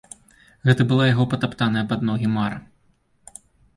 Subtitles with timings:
[0.69, 2.57] Гэта была яго патаптаная пад ногі мара.